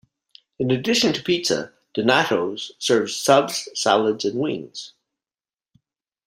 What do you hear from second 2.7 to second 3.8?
serves subs,